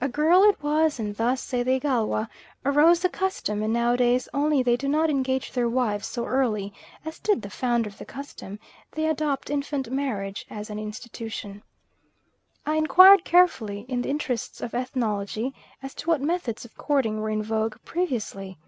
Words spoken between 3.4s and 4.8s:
and nowadays, although they